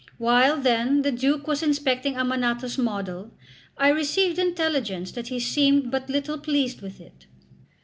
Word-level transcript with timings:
While, 0.17 0.57
then, 0.59 1.03
the 1.03 1.11
Duke 1.11 1.45
was 1.45 1.61
inspecting 1.61 2.15
Ammanato's 2.15 2.75
model, 2.79 3.29
I 3.77 3.89
received 3.89 4.39
intelligence 4.39 5.11
that 5.11 5.27
he 5.27 5.39
seemed 5.39 5.91
but 5.91 6.09
little 6.09 6.39
pleased 6.39 6.81
with 6.81 6.99
it. 6.99 7.27